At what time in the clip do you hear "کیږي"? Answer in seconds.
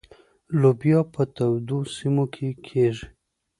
2.65-3.07